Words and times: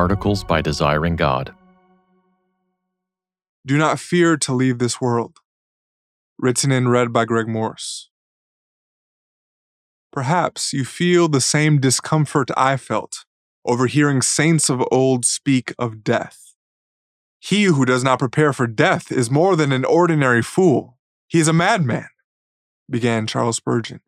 Articles 0.00 0.44
by 0.44 0.62
Desiring 0.62 1.14
God. 1.14 1.54
Do 3.66 3.76
not 3.76 4.00
fear 4.00 4.38
to 4.38 4.54
leave 4.54 4.78
this 4.78 4.98
world. 4.98 5.40
Written 6.38 6.72
and 6.72 6.90
read 6.90 7.12
by 7.12 7.26
Greg 7.26 7.46
Morse. 7.46 8.08
Perhaps 10.10 10.72
you 10.72 10.86
feel 10.86 11.28
the 11.28 11.42
same 11.42 11.78
discomfort 11.78 12.48
I 12.56 12.78
felt 12.78 13.26
over 13.66 13.86
hearing 13.88 14.22
saints 14.22 14.70
of 14.70 14.82
old 14.90 15.26
speak 15.26 15.74
of 15.78 16.02
death. 16.02 16.54
He 17.38 17.64
who 17.64 17.84
does 17.84 18.02
not 18.02 18.20
prepare 18.20 18.54
for 18.54 18.66
death 18.66 19.12
is 19.12 19.30
more 19.30 19.54
than 19.54 19.70
an 19.70 19.84
ordinary 19.84 20.42
fool. 20.42 20.96
He 21.28 21.40
is 21.40 21.46
a 21.46 21.52
madman, 21.52 22.08
began 22.88 23.26
Charles 23.26 23.56
Spurgeon. 23.56 24.00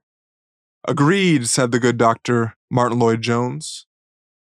Agreed, 0.88 1.48
said 1.48 1.70
the 1.70 1.78
good 1.78 1.98
doctor, 1.98 2.54
Martyn 2.70 2.98
Lloyd-Jones. 2.98 3.84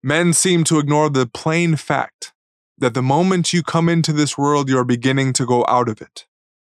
Men 0.01 0.33
seem 0.33 0.63
to 0.65 0.79
ignore 0.79 1.09
the 1.09 1.27
plain 1.27 1.75
fact 1.75 2.33
that 2.77 2.93
the 2.93 3.01
moment 3.01 3.51
you 3.51 3.61
come 3.61 3.89
into 3.89 4.13
this 4.13 4.37
world, 4.37 4.69
you 4.69 4.77
are 4.77 4.85
beginning 4.85 5.33
to 5.33 5.45
go 5.45 5.65
out 5.67 5.89
of 5.89 6.01
it. 6.01 6.25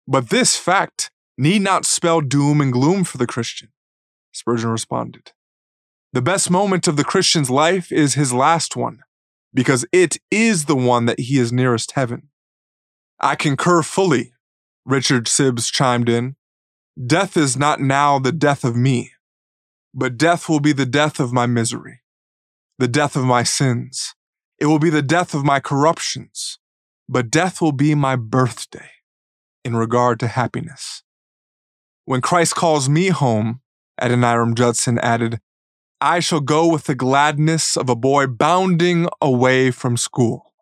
But 0.09 0.31
this 0.31 0.57
fact 0.57 1.11
need 1.37 1.63
not 1.63 1.85
spell 1.85 2.21
doom 2.21 2.61
and 2.61 2.73
gloom 2.73 3.05
for 3.05 3.19
the 3.19 3.27
Christian. 3.27 3.69
Spurgeon 4.33 4.71
responded. 4.71 5.33
The 6.13 6.23
best 6.23 6.51
moment 6.51 6.89
of 6.89 6.97
the 6.97 7.05
Christian's 7.05 7.51
life 7.51 7.93
is 7.93 8.15
his 8.15 8.33
last 8.33 8.75
one, 8.75 9.01
because 9.55 9.85
it 9.93 10.17
is 10.31 10.65
the 10.65 10.77
one 10.77 11.07
that 11.07 11.21
he 11.21 11.39
is 11.39 11.53
nearest 11.53 11.93
heaven. 11.93 12.31
I 13.21 13.37
concur 13.37 13.83
fully, 13.83 14.33
Richard 14.85 15.27
Sibbes 15.27 15.71
chimed 15.71 16.09
in. 16.09 16.37
Death 17.07 17.37
is 17.37 17.57
not 17.57 17.81
now 17.81 18.19
the 18.19 18.33
death 18.33 18.65
of 18.65 18.75
me, 18.75 19.13
but 19.95 20.19
death 20.19 20.49
will 20.49 20.61
be 20.61 20.73
the 20.73 20.87
death 20.87 21.21
of 21.21 21.33
my 21.33 21.47
misery, 21.47 22.00
the 22.81 22.89
death 22.89 23.15
of 23.15 23.25
my 23.25 23.43
sins. 23.43 24.15
It 24.59 24.65
will 24.65 24.79
be 24.79 24.89
the 24.89 25.03
death 25.03 25.35
of 25.35 25.45
my 25.45 25.61
corruptions, 25.61 26.59
but 27.07 27.31
death 27.31 27.61
will 27.61 27.73
be 27.73 27.95
my 27.95 28.17
birthday 28.17 28.91
in 29.63 29.77
regard 29.77 30.19
to 30.21 30.29
happiness. 30.29 31.03
When 32.07 32.23
Christ 32.23 32.55
calls 32.55 32.89
me 32.89 33.09
home, 33.09 33.61
Adoniram 34.01 34.55
Judson 34.55 34.99
added, 35.01 35.41
I 36.01 36.21
shall 36.21 36.41
go 36.41 36.73
with 36.73 36.85
the 36.85 36.95
gladness 36.95 37.77
of 37.77 37.91
a 37.91 37.95
boy 37.95 38.27
bounding 38.27 39.09
away 39.21 39.71
from 39.71 39.99
school. 39.99 40.55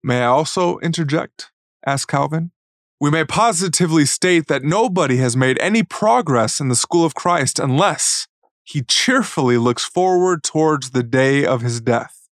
May 0.00 0.22
I 0.22 0.26
also 0.26 0.78
interject? 0.78 1.50
asked 1.84 2.06
Calvin. 2.06 2.52
We 3.00 3.10
may 3.10 3.24
positively 3.24 4.06
state 4.06 4.46
that 4.46 4.62
nobody 4.62 5.16
has 5.16 5.36
made 5.36 5.58
any 5.58 5.82
progress 5.82 6.60
in 6.60 6.68
the 6.68 6.76
school 6.76 7.04
of 7.04 7.16
Christ 7.16 7.58
unless 7.58 8.21
he 8.64 8.82
cheerfully 8.82 9.58
looks 9.58 9.84
forward 9.84 10.42
towards 10.42 10.90
the 10.90 11.02
day 11.02 11.44
of 11.44 11.62
his 11.62 11.80
death 11.80 12.28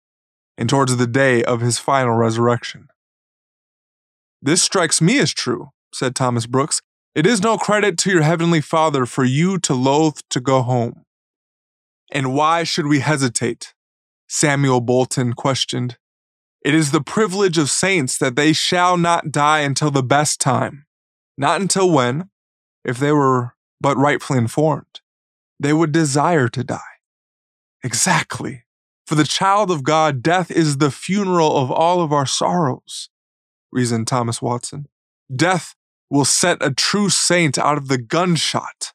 and 0.57 0.69
towards 0.69 0.97
the 0.97 1.07
day 1.07 1.43
of 1.43 1.61
his 1.61 1.79
final 1.79 2.15
resurrection. 2.15 2.87
This 4.41 4.61
strikes 4.61 5.01
me 5.01 5.19
as 5.19 5.33
true, 5.33 5.71
said 5.93 6.15
Thomas 6.15 6.45
Brooks. 6.45 6.81
It 7.15 7.25
is 7.25 7.41
no 7.41 7.57
credit 7.57 7.97
to 7.99 8.11
your 8.11 8.21
heavenly 8.21 8.61
Father 8.61 9.05
for 9.05 9.25
you 9.25 9.57
to 9.59 9.73
loathe 9.73 10.19
to 10.29 10.39
go 10.39 10.61
home. 10.61 11.03
And 12.11 12.33
why 12.33 12.63
should 12.63 12.87
we 12.87 12.99
hesitate? 12.99 13.73
Samuel 14.27 14.79
Bolton 14.79 15.33
questioned. 15.33 15.97
It 16.63 16.75
is 16.75 16.91
the 16.91 17.01
privilege 17.01 17.57
of 17.57 17.69
saints 17.69 18.17
that 18.17 18.35
they 18.35 18.53
shall 18.53 18.97
not 18.97 19.31
die 19.31 19.61
until 19.61 19.91
the 19.91 20.03
best 20.03 20.39
time, 20.39 20.85
not 21.37 21.61
until 21.61 21.89
when, 21.89 22.29
if 22.83 22.99
they 22.99 23.11
were 23.11 23.55
but 23.81 23.97
rightfully 23.97 24.39
informed, 24.39 24.98
they 25.59 25.73
would 25.73 25.91
desire 25.91 26.47
to 26.49 26.63
die. 26.63 26.79
Exactly. 27.83 28.63
For 29.05 29.15
the 29.15 29.23
child 29.23 29.71
of 29.71 29.83
God, 29.83 30.21
death 30.21 30.51
is 30.51 30.77
the 30.77 30.91
funeral 30.91 31.57
of 31.57 31.71
all 31.71 32.01
of 32.01 32.13
our 32.13 32.25
sorrows, 32.25 33.09
reasoned 33.71 34.07
Thomas 34.07 34.41
Watson. 34.41 34.87
Death 35.33 35.75
will 36.09 36.25
set 36.25 36.57
a 36.61 36.73
true 36.73 37.09
saint 37.09 37.57
out 37.57 37.77
of 37.77 37.87
the 37.87 37.97
gunshot 37.97 38.93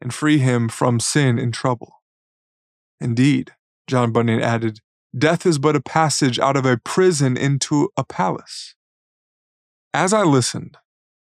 and 0.00 0.14
free 0.14 0.38
him 0.38 0.68
from 0.68 1.00
sin 1.00 1.38
and 1.38 1.52
trouble. 1.52 2.02
Indeed, 3.00 3.52
John 3.86 4.12
Bunyan 4.12 4.40
added, 4.40 4.80
death 5.16 5.44
is 5.44 5.58
but 5.58 5.76
a 5.76 5.80
passage 5.80 6.38
out 6.38 6.56
of 6.56 6.64
a 6.64 6.76
prison 6.76 7.36
into 7.36 7.90
a 7.96 8.04
palace. 8.04 8.74
As 9.92 10.12
I 10.12 10.22
listened, 10.22 10.76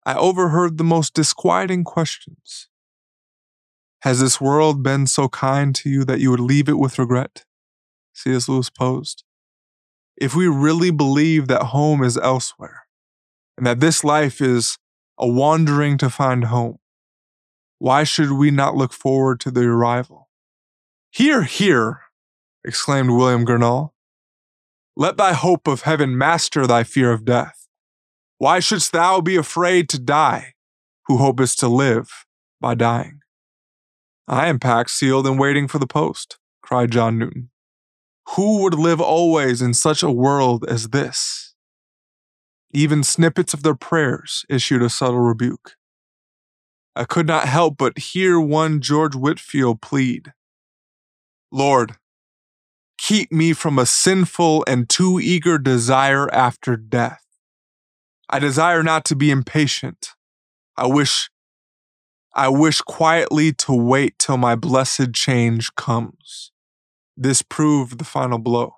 I 0.04 0.14
overheard 0.14 0.78
the 0.78 0.84
most 0.84 1.14
disquieting 1.14 1.84
questions. 1.84 2.67
Has 4.02 4.20
this 4.20 4.40
world 4.40 4.82
been 4.82 5.08
so 5.08 5.28
kind 5.28 5.74
to 5.74 5.90
you 5.90 6.04
that 6.04 6.20
you 6.20 6.30
would 6.30 6.40
leave 6.40 6.68
it 6.68 6.78
with 6.78 7.00
regret? 7.00 7.44
C.S. 8.14 8.48
Lewis 8.48 8.70
posed. 8.70 9.24
If 10.16 10.36
we 10.36 10.46
really 10.46 10.90
believe 10.90 11.48
that 11.48 11.64
home 11.64 12.04
is 12.04 12.16
elsewhere, 12.16 12.86
and 13.56 13.66
that 13.66 13.80
this 13.80 14.04
life 14.04 14.40
is 14.40 14.78
a 15.18 15.26
wandering 15.26 15.98
to 15.98 16.10
find 16.10 16.44
home, 16.44 16.78
why 17.80 18.04
should 18.04 18.32
we 18.32 18.52
not 18.52 18.76
look 18.76 18.92
forward 18.92 19.40
to 19.40 19.50
the 19.50 19.62
arrival? 19.62 20.28
Hear, 21.10 21.42
hear, 21.42 22.02
exclaimed 22.64 23.10
William 23.10 23.44
Gurnall. 23.44 23.90
Let 24.96 25.16
thy 25.16 25.32
hope 25.32 25.66
of 25.66 25.82
heaven 25.82 26.16
master 26.16 26.66
thy 26.66 26.84
fear 26.84 27.12
of 27.12 27.24
death. 27.24 27.66
Why 28.38 28.60
shouldst 28.60 28.92
thou 28.92 29.20
be 29.20 29.34
afraid 29.34 29.88
to 29.88 29.98
die, 29.98 30.54
who 31.06 31.18
hopest 31.18 31.58
to 31.60 31.68
live 31.68 32.26
by 32.60 32.76
dying? 32.76 33.17
I 34.28 34.48
am 34.48 34.58
packed, 34.58 34.90
sealed, 34.90 35.26
and 35.26 35.38
waiting 35.38 35.68
for 35.68 35.78
the 35.78 35.86
post, 35.86 36.38
cried 36.60 36.90
John 36.92 37.18
Newton. 37.18 37.48
Who 38.36 38.62
would 38.62 38.74
live 38.74 39.00
always 39.00 39.62
in 39.62 39.72
such 39.72 40.02
a 40.02 40.10
world 40.10 40.66
as 40.68 40.90
this? 40.90 41.54
Even 42.70 43.02
snippets 43.02 43.54
of 43.54 43.62
their 43.62 43.74
prayers 43.74 44.44
issued 44.50 44.82
a 44.82 44.90
subtle 44.90 45.20
rebuke. 45.20 45.76
I 46.94 47.04
could 47.04 47.26
not 47.26 47.48
help 47.48 47.78
but 47.78 47.96
hear 47.96 48.38
one 48.38 48.82
George 48.82 49.14
Whitefield 49.14 49.80
plead 49.80 50.34
Lord, 51.50 51.96
keep 52.98 53.32
me 53.32 53.54
from 53.54 53.78
a 53.78 53.86
sinful 53.86 54.64
and 54.66 54.86
too 54.86 55.18
eager 55.18 55.56
desire 55.56 56.30
after 56.34 56.76
death. 56.76 57.24
I 58.28 58.38
desire 58.38 58.82
not 58.82 59.06
to 59.06 59.16
be 59.16 59.30
impatient. 59.30 60.10
I 60.76 60.86
wish 60.86 61.30
I 62.34 62.48
wish 62.48 62.80
quietly 62.80 63.52
to 63.54 63.72
wait 63.72 64.18
till 64.18 64.36
my 64.36 64.54
blessed 64.54 65.12
change 65.12 65.74
comes. 65.74 66.52
This 67.16 67.42
proved 67.42 67.98
the 67.98 68.04
final 68.04 68.38
blow. 68.38 68.74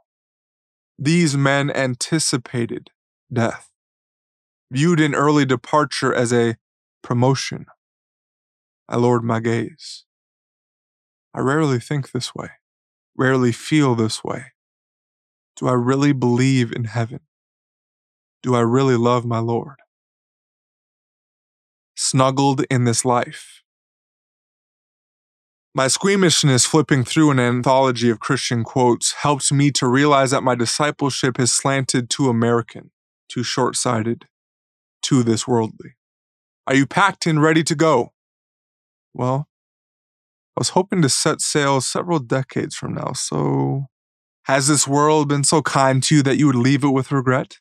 These 0.98 1.36
men 1.36 1.70
anticipated 1.70 2.90
death, 3.32 3.70
viewed 4.70 5.00
an 5.00 5.14
early 5.14 5.44
departure 5.44 6.14
as 6.14 6.32
a 6.32 6.56
promotion. 7.02 7.66
I 8.88 8.96
lowered 8.96 9.24
my 9.24 9.40
gaze. 9.40 10.04
I 11.34 11.40
rarely 11.40 11.78
think 11.78 12.12
this 12.12 12.34
way 12.34 12.50
rarely 13.20 13.52
feel 13.52 13.94
this 13.94 14.24
way? 14.24 14.46
Do 15.56 15.68
I 15.68 15.74
really 15.74 16.12
believe 16.12 16.72
in 16.72 16.84
heaven? 16.84 17.20
Do 18.42 18.54
I 18.54 18.60
really 18.60 18.96
love 18.96 19.26
my 19.26 19.40
Lord? 19.40 19.76
Snuggled 22.10 22.64
in 22.68 22.82
this 22.82 23.04
life. 23.04 23.62
My 25.72 25.86
squeamishness 25.86 26.66
flipping 26.66 27.04
through 27.04 27.30
an 27.30 27.38
anthology 27.38 28.10
of 28.10 28.18
Christian 28.18 28.64
quotes 28.64 29.12
helped 29.12 29.52
me 29.52 29.70
to 29.70 29.86
realize 29.86 30.32
that 30.32 30.42
my 30.42 30.56
discipleship 30.56 31.38
is 31.38 31.54
slanted 31.54 32.10
too 32.10 32.28
American, 32.28 32.90
too 33.28 33.44
short 33.44 33.76
sighted, 33.76 34.24
too 35.00 35.22
this 35.22 35.46
worldly. 35.46 35.94
Are 36.66 36.74
you 36.74 36.84
packed 36.84 37.26
and 37.26 37.40
ready 37.40 37.62
to 37.62 37.76
go? 37.76 38.12
Well, 39.14 39.46
I 40.56 40.60
was 40.62 40.70
hoping 40.70 41.02
to 41.02 41.08
set 41.08 41.40
sail 41.40 41.80
several 41.80 42.18
decades 42.18 42.74
from 42.74 42.92
now, 42.92 43.12
so 43.12 43.86
has 44.46 44.66
this 44.66 44.88
world 44.88 45.28
been 45.28 45.44
so 45.44 45.62
kind 45.62 46.02
to 46.02 46.16
you 46.16 46.22
that 46.24 46.38
you 46.38 46.46
would 46.48 46.56
leave 46.56 46.82
it 46.82 46.88
with 46.88 47.12
regret? 47.12 47.58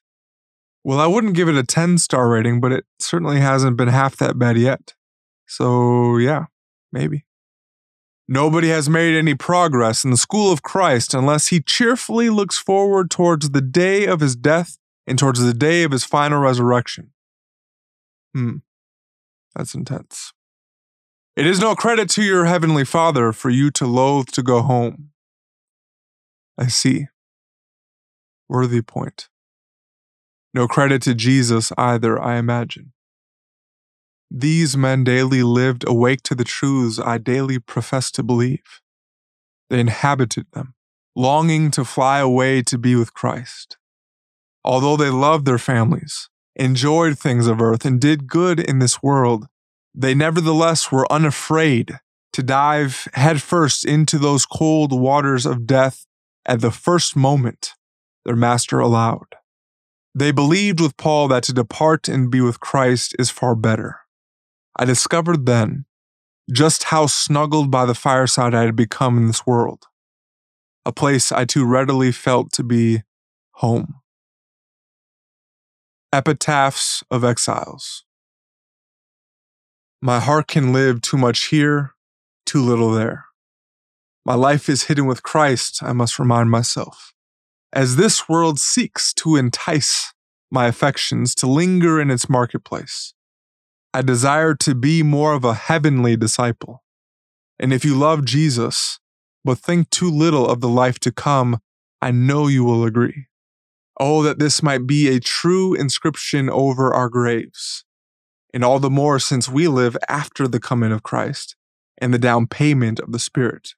Well, 0.83 0.99
I 0.99 1.07
wouldn't 1.07 1.35
give 1.35 1.49
it 1.49 1.55
a 1.55 1.63
10 1.63 1.97
star 1.97 2.29
rating, 2.29 2.61
but 2.61 2.71
it 2.71 2.85
certainly 2.99 3.39
hasn't 3.39 3.77
been 3.77 3.89
half 3.89 4.15
that 4.17 4.39
bad 4.39 4.57
yet. 4.57 4.93
So, 5.47 6.17
yeah, 6.17 6.45
maybe. 6.91 7.25
Nobody 8.27 8.69
has 8.69 8.87
made 8.87 9.17
any 9.17 9.33
progress 9.33 10.03
in 10.03 10.11
the 10.11 10.17
school 10.17 10.51
of 10.51 10.61
Christ 10.61 11.15
unless 11.15 11.47
he 11.47 11.61
cheerfully 11.61 12.29
looks 12.29 12.59
forward 12.59 13.09
towards 13.09 13.49
the 13.49 13.61
day 13.61 14.05
of 14.05 14.19
his 14.19 14.35
death 14.35 14.77
and 15.07 15.17
towards 15.17 15.41
the 15.41 15.53
day 15.53 15.81
of 15.81 15.91
his 15.91 16.05
final 16.05 16.39
resurrection. 16.39 17.11
Hmm, 18.35 18.57
that's 19.55 19.73
intense. 19.73 20.31
It 21.35 21.47
is 21.47 21.59
no 21.59 21.75
credit 21.75 22.09
to 22.11 22.21
your 22.21 22.45
heavenly 22.45 22.85
Father 22.85 23.31
for 23.31 23.49
you 23.49 23.71
to 23.71 23.87
loathe 23.87 24.27
to 24.27 24.43
go 24.43 24.61
home. 24.61 25.09
I 26.57 26.67
see. 26.67 27.07
Worthy 28.47 28.81
point. 28.81 29.29
No 30.53 30.67
credit 30.67 31.01
to 31.03 31.13
Jesus 31.13 31.71
either, 31.77 32.21
I 32.21 32.37
imagine. 32.37 32.93
These 34.31 34.77
men 34.77 35.03
daily 35.03 35.43
lived 35.43 35.87
awake 35.87 36.21
to 36.23 36.35
the 36.35 36.43
truths 36.43 36.99
I 36.99 37.17
daily 37.17 37.59
profess 37.59 38.11
to 38.11 38.23
believe. 38.23 38.81
They 39.69 39.79
inhabited 39.79 40.47
them, 40.53 40.75
longing 41.15 41.71
to 41.71 41.83
fly 41.83 42.19
away 42.19 42.61
to 42.63 42.77
be 42.77 42.95
with 42.95 43.13
Christ. 43.13 43.77
Although 44.63 44.97
they 44.97 45.09
loved 45.09 45.45
their 45.45 45.57
families, 45.57 46.29
enjoyed 46.55 47.17
things 47.17 47.47
of 47.47 47.61
earth, 47.61 47.85
and 47.85 47.99
did 47.99 48.27
good 48.27 48.59
in 48.59 48.79
this 48.79 49.01
world, 49.01 49.47
they 49.95 50.13
nevertheless 50.13 50.91
were 50.91 51.11
unafraid 51.11 51.99
to 52.33 52.43
dive 52.43 53.07
headfirst 53.13 53.85
into 53.85 54.17
those 54.17 54.45
cold 54.45 54.91
waters 54.97 55.45
of 55.45 55.65
death 55.65 56.05
at 56.45 56.61
the 56.61 56.71
first 56.71 57.15
moment 57.15 57.73
their 58.25 58.35
master 58.35 58.79
allowed. 58.79 59.35
They 60.15 60.31
believed 60.31 60.79
with 60.79 60.97
Paul 60.97 61.27
that 61.27 61.43
to 61.43 61.53
depart 61.53 62.07
and 62.07 62.31
be 62.31 62.41
with 62.41 62.59
Christ 62.59 63.15
is 63.19 63.29
far 63.29 63.55
better. 63.55 63.99
I 64.75 64.85
discovered 64.85 65.45
then 65.45 65.85
just 66.51 66.85
how 66.85 67.05
snuggled 67.05 67.69
by 67.69 67.85
the 67.85 67.93
fireside 67.93 68.55
I 68.55 68.63
had 68.63 68.75
become 68.75 69.17
in 69.17 69.27
this 69.27 69.45
world, 69.45 69.85
a 70.85 70.91
place 70.91 71.31
I 71.31 71.45
too 71.45 71.65
readily 71.65 72.11
felt 72.11 72.51
to 72.53 72.63
be 72.63 73.03
home. 73.53 73.95
Epitaphs 76.11 77.03
of 77.11 77.23
Exiles. 77.23 78.03
My 80.01 80.19
heart 80.19 80.47
can 80.47 80.73
live 80.73 81.01
too 81.01 81.17
much 81.17 81.47
here, 81.47 81.91
too 82.45 82.61
little 82.61 82.91
there. 82.91 83.25
My 84.25 84.33
life 84.33 84.69
is 84.69 84.83
hidden 84.83 85.05
with 85.05 85.23
Christ, 85.23 85.83
I 85.83 85.93
must 85.93 86.17
remind 86.17 86.49
myself. 86.49 87.13
As 87.71 87.97
this 87.97 88.27
world 88.27 88.59
seeks 88.59 89.13
to 89.15 89.35
entice 89.35 90.13
my 90.49 90.65
affections 90.65 91.35
to 91.35 91.47
linger 91.47 92.01
in 92.01 92.09
its 92.09 92.27
marketplace, 92.27 93.13
I 93.93 94.01
desire 94.01 94.55
to 94.55 94.73
be 94.73 95.03
more 95.03 95.33
of 95.33 95.43
a 95.43 95.53
heavenly 95.53 96.17
disciple. 96.17 96.83
And 97.59 97.71
if 97.71 97.85
you 97.85 97.95
love 97.95 98.25
Jesus, 98.25 98.99
but 99.43 99.59
think 99.59 99.89
too 99.89 100.09
little 100.09 100.47
of 100.47 100.61
the 100.61 100.69
life 100.69 100.99
to 100.99 101.11
come, 101.11 101.59
I 102.01 102.11
know 102.11 102.47
you 102.47 102.63
will 102.63 102.83
agree. 102.83 103.27
Oh, 103.99 104.23
that 104.23 104.39
this 104.39 104.63
might 104.63 104.87
be 104.87 105.07
a 105.07 105.19
true 105.19 105.73
inscription 105.73 106.49
over 106.49 106.93
our 106.93 107.09
graves. 107.09 107.83
And 108.53 108.63
all 108.63 108.79
the 108.79 108.89
more 108.89 109.19
since 109.19 109.49
we 109.49 109.67
live 109.67 109.97
after 110.07 110.47
the 110.47 110.59
coming 110.59 110.91
of 110.91 111.03
Christ 111.03 111.55
and 111.99 112.13
the 112.13 112.19
down 112.19 112.47
payment 112.47 112.99
of 112.99 113.11
the 113.11 113.19
Spirit. 113.19 113.75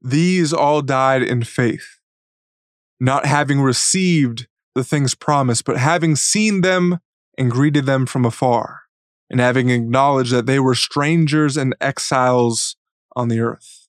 These 0.00 0.52
all 0.52 0.80
died 0.82 1.22
in 1.22 1.44
faith, 1.44 1.97
not 3.00 3.26
having 3.26 3.60
received 3.60 4.46
the 4.74 4.84
things 4.84 5.14
promised, 5.14 5.64
but 5.64 5.76
having 5.76 6.16
seen 6.16 6.60
them 6.60 6.98
and 7.36 7.50
greeted 7.50 7.86
them 7.86 8.06
from 8.06 8.24
afar, 8.24 8.82
and 9.30 9.40
having 9.40 9.70
acknowledged 9.70 10.32
that 10.32 10.46
they 10.46 10.58
were 10.58 10.74
strangers 10.74 11.56
and 11.56 11.74
exiles 11.80 12.76
on 13.14 13.28
the 13.28 13.40
earth. 13.40 13.88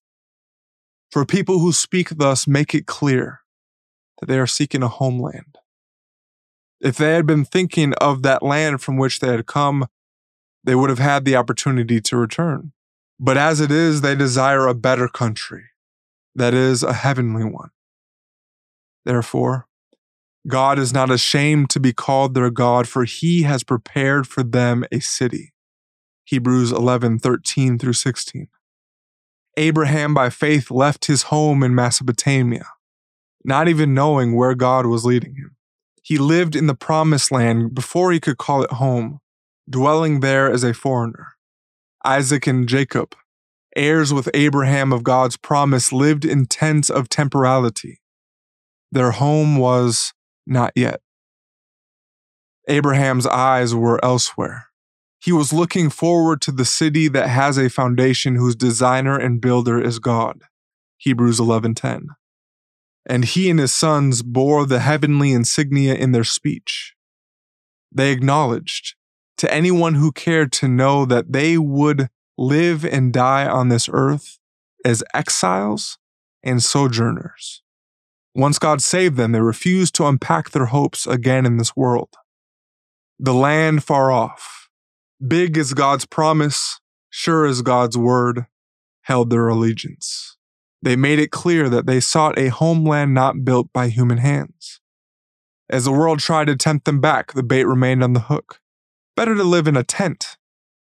For 1.11 1.25
people 1.25 1.59
who 1.59 1.71
speak 1.71 2.09
thus 2.17 2.47
make 2.47 2.75
it 2.75 2.85
clear 2.85 3.41
that 4.19 4.27
they 4.27 4.37
are 4.37 4.47
seeking 4.47 4.83
a 4.83 4.87
homeland. 4.87 5.57
If 6.81 6.97
they 6.97 7.13
had 7.13 7.25
been 7.25 7.45
thinking 7.45 7.93
of 7.95 8.21
that 8.23 8.43
land 8.43 8.81
from 8.81 8.97
which 8.97 9.19
they 9.19 9.27
had 9.27 9.45
come, 9.45 9.87
they 10.63 10.75
would 10.75 10.89
have 10.89 10.99
had 10.99 11.25
the 11.25 11.35
opportunity 11.35 11.99
to 12.01 12.17
return. 12.17 12.73
But 13.19 13.37
as 13.37 13.59
it 13.59 13.71
is, 13.71 14.01
they 14.01 14.15
desire 14.15 14.67
a 14.67 14.73
better 14.73 15.07
country, 15.07 15.65
that 16.35 16.53
is, 16.53 16.83
a 16.83 16.93
heavenly 16.93 17.43
one. 17.43 17.71
Therefore, 19.05 19.67
God 20.47 20.79
is 20.79 20.93
not 20.93 21.11
ashamed 21.11 21.69
to 21.71 21.79
be 21.79 21.93
called 21.93 22.33
their 22.33 22.49
God, 22.49 22.87
for 22.87 23.03
he 23.05 23.43
has 23.43 23.63
prepared 23.63 24.27
for 24.27 24.43
them 24.43 24.85
a 24.91 24.99
city. 24.99 25.53
Hebrews 26.25 26.71
11, 26.71 27.19
13 27.19 27.79
through 27.79 27.93
16. 27.93 28.47
Abraham, 29.57 30.13
by 30.13 30.29
faith, 30.29 30.71
left 30.71 31.05
his 31.05 31.23
home 31.23 31.63
in 31.63 31.75
Mesopotamia 31.75 32.65
not 33.43 33.67
even 33.67 33.93
knowing 33.93 34.35
where 34.35 34.55
God 34.55 34.85
was 34.85 35.05
leading 35.05 35.35
him. 35.35 35.55
He 36.03 36.17
lived 36.17 36.55
in 36.55 36.67
the 36.67 36.75
promised 36.75 37.31
land 37.31 37.73
before 37.73 38.11
he 38.11 38.19
could 38.19 38.37
call 38.37 38.63
it 38.63 38.73
home, 38.73 39.19
dwelling 39.69 40.19
there 40.19 40.51
as 40.51 40.63
a 40.63 40.73
foreigner. 40.73 41.35
Isaac 42.03 42.47
and 42.47 42.67
Jacob, 42.67 43.15
heirs 43.75 44.13
with 44.13 44.29
Abraham 44.33 44.91
of 44.91 45.03
God's 45.03 45.37
promise, 45.37 45.91
lived 45.91 46.25
in 46.25 46.45
tents 46.45 46.89
of 46.89 47.09
temporality. 47.09 47.99
Their 48.91 49.11
home 49.11 49.57
was 49.57 50.13
not 50.47 50.71
yet. 50.75 51.01
Abraham's 52.67 53.25
eyes 53.25 53.73
were 53.73 54.03
elsewhere. 54.03 54.67
He 55.21 55.31
was 55.31 55.51
looking 55.51 55.89
forward 55.89 56.41
to 56.41 56.51
the 56.51 56.65
city 56.65 57.07
that 57.09 57.27
has 57.27 57.57
a 57.57 57.69
foundation 57.69 58.35
whose 58.35 58.55
designer 58.55 59.17
and 59.17 59.41
builder 59.41 59.81
is 59.81 59.99
God. 59.99 60.43
Hebrews 60.97 61.39
11:10 61.39 62.07
and 63.09 63.25
he 63.25 63.49
and 63.49 63.59
his 63.59 63.73
sons 63.73 64.21
bore 64.21 64.65
the 64.67 64.79
heavenly 64.79 65.33
insignia 65.33 65.95
in 65.95 66.11
their 66.11 66.23
speech. 66.23 66.93
They 67.91 68.11
acknowledged 68.11 68.95
to 69.37 69.51
anyone 69.51 69.95
who 69.95 70.11
cared 70.11 70.51
to 70.53 70.67
know 70.67 71.05
that 71.05 71.31
they 71.31 71.57
would 71.57 72.09
live 72.37 72.85
and 72.85 73.11
die 73.11 73.47
on 73.47 73.69
this 73.69 73.89
earth 73.91 74.37
as 74.85 75.03
exiles 75.13 75.97
and 76.43 76.61
sojourners. 76.61 77.63
Once 78.35 78.59
God 78.59 78.81
saved 78.81 79.17
them, 79.17 79.31
they 79.31 79.41
refused 79.41 79.95
to 79.95 80.05
unpack 80.05 80.51
their 80.51 80.67
hopes 80.67 81.07
again 81.07 81.45
in 81.45 81.57
this 81.57 81.75
world. 81.75 82.09
The 83.19 83.33
land 83.33 83.83
far 83.83 84.11
off, 84.11 84.69
big 85.25 85.57
as 85.57 85.73
God's 85.73 86.05
promise, 86.05 86.79
sure 87.09 87.45
as 87.45 87.61
God's 87.61 87.97
word, 87.97 88.45
held 89.01 89.29
their 89.29 89.47
allegiance. 89.47 90.37
They 90.81 90.95
made 90.95 91.19
it 91.19 91.31
clear 91.31 91.67
that 91.69 91.85
they 91.85 91.99
sought 91.99 92.39
a 92.39 92.47
homeland 92.47 93.13
not 93.13 93.43
built 93.43 93.73
by 93.73 93.89
human 93.89 94.19
hands. 94.19 94.79
As 95.69 95.85
the 95.85 95.91
world 95.91 96.19
tried 96.19 96.45
to 96.45 96.55
tempt 96.55 96.85
them 96.85 97.01
back, 97.01 97.33
the 97.33 97.43
bait 97.43 97.65
remained 97.65 98.03
on 98.03 98.13
the 98.13 98.21
hook. 98.21 98.59
Better 99.15 99.35
to 99.35 99.43
live 99.43 99.67
in 99.67 99.75
a 99.75 99.83
tent 99.83 100.37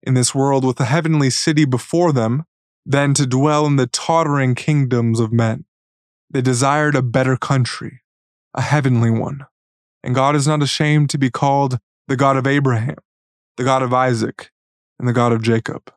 in 0.04 0.14
this 0.14 0.36
world 0.36 0.66
with 0.66 0.80
a 0.80 0.86
heavenly 0.86 1.30
city 1.30 1.66
before 1.66 2.12
them 2.12 2.44
than 2.86 3.14
to 3.14 3.26
dwell 3.26 3.66
in 3.66 3.78
the 3.78 3.88
tottering 3.88 4.56
kingdoms 4.56 5.20
of 5.20 5.32
men. 5.32 5.66
They 6.30 6.42
desired 6.42 6.96
a 6.96 7.02
better 7.02 7.38
country, 7.38 8.02
a 8.54 8.62
heavenly 8.62 9.12
one. 9.12 9.46
And 10.04 10.16
God 10.16 10.36
is 10.36 10.48
not 10.48 10.62
ashamed 10.62 11.10
to 11.12 11.18
be 11.18 11.30
called 11.30 11.80
the 12.08 12.16
God 12.18 12.38
of 12.38 12.48
Abraham, 12.48 12.98
the 13.56 13.64
God 13.64 13.82
of 13.82 13.94
Isaac, 13.94 14.52
and 15.00 15.08
the 15.08 15.14
God 15.14 15.32
of 15.32 15.42
Jacob. 15.42 15.92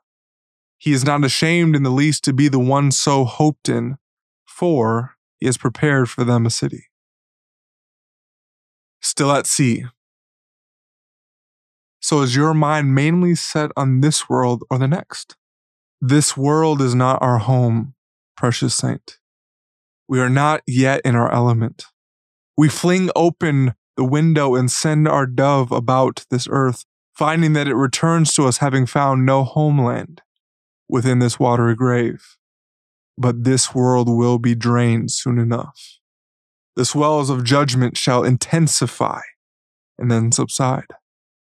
He 0.78 0.92
is 0.92 1.04
not 1.04 1.24
ashamed 1.24 1.76
in 1.76 1.82
the 1.82 1.90
least 1.90 2.24
to 2.24 2.32
be 2.32 2.48
the 2.48 2.58
one 2.58 2.90
so 2.90 3.25
hoped 3.25 3.68
in, 3.68 3.99
for 4.46 5.16
he 5.38 5.46
has 5.46 5.58
prepared 5.58 6.08
for 6.08 6.25
them 6.25 6.46
a 6.46 6.50
city. 6.50 6.87
Still 9.02 9.32
at 9.32 9.46
sea. 9.46 9.87
So 12.00 12.22
is 12.22 12.34
your 12.34 12.54
mind 12.54 12.94
mainly 12.94 13.34
set 13.34 13.70
on 13.76 14.00
this 14.00 14.28
world 14.28 14.64
or 14.70 14.78
the 14.78 14.88
next? 14.88 15.37
This 16.00 16.37
world 16.37 16.80
is 16.80 16.94
not 16.94 17.20
our 17.20 17.38
home, 17.38 17.94
precious 18.37 18.75
saint. 18.75 19.18
We 20.11 20.19
are 20.19 20.29
not 20.29 20.62
yet 20.67 21.02
in 21.05 21.14
our 21.14 21.33
element. 21.33 21.85
We 22.57 22.69
fling 22.69 23.11
open 23.14 23.75
the 23.97 24.02
window 24.02 24.57
and 24.57 24.69
send 24.69 25.07
our 25.07 25.25
dove 25.25 25.71
about 25.71 26.25
this 26.31 26.49
earth, 26.50 26.85
finding 27.14 27.52
that 27.52 27.69
it 27.69 27.76
returns 27.76 28.33
to 28.33 28.49
us 28.49 28.57
having 28.57 28.87
found 28.87 29.25
no 29.25 29.45
homeland 29.45 30.23
within 30.88 31.21
this 31.21 31.38
watery 31.38 31.76
grave. 31.76 32.37
But 33.17 33.45
this 33.45 33.73
world 33.73 34.09
will 34.09 34.40
be 34.40 34.57
drained 34.57 35.12
soon 35.12 35.38
enough. 35.38 36.00
The 36.75 36.85
swells 36.85 37.31
of 37.31 37.45
judgment 37.45 37.97
shall 37.97 38.25
intensify 38.25 39.21
and 39.97 40.11
then 40.11 40.33
subside. 40.33 40.88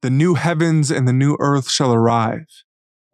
The 0.01 0.11
new 0.11 0.35
heavens 0.35 0.93
and 0.93 1.09
the 1.09 1.13
new 1.13 1.37
earth 1.41 1.69
shall 1.69 1.93
arrive, 1.93 2.47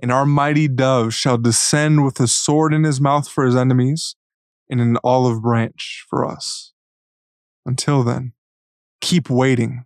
and 0.03 0.13
our 0.13 0.27
mighty 0.27 0.69
dove 0.69 1.15
shall 1.15 1.39
descend 1.39 2.05
with 2.05 2.21
a 2.21 2.29
sword 2.29 2.75
in 2.75 2.85
his 2.85 3.01
mouth 3.01 3.27
for 3.27 3.47
his 3.47 3.57
enemies 3.57 4.17
and 4.71 4.81
an 4.81 4.97
olive 5.05 5.43
branch 5.43 6.07
for 6.09 6.25
us. 6.25 6.73
Until 7.67 8.03
then, 8.03 8.33
keep 9.01 9.29
waiting, 9.29 9.85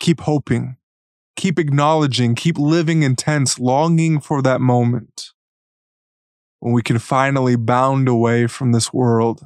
keep 0.00 0.22
hoping, 0.22 0.76
keep 1.36 1.58
acknowledging, 1.58 2.34
keep 2.34 2.58
living 2.58 3.02
intense, 3.02 3.58
longing 3.58 4.20
for 4.20 4.42
that 4.42 4.60
moment 4.60 5.32
when 6.60 6.72
we 6.72 6.82
can 6.82 6.98
finally 6.98 7.54
bound 7.54 8.08
away 8.08 8.46
from 8.46 8.72
this 8.72 8.92
world 8.92 9.42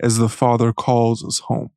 as 0.00 0.18
the 0.18 0.28
Father 0.28 0.72
calls 0.72 1.24
us 1.24 1.40
home. 1.40 1.70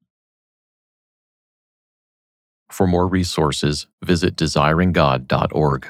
For 2.72 2.88
more 2.88 3.08
resources, 3.08 3.88
visit 4.04 4.36
desiringgod.org. 4.36 5.88